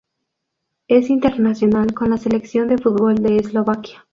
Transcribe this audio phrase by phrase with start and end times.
[0.87, 4.07] Es internacional con la selección de fútbol de Eslovaquia.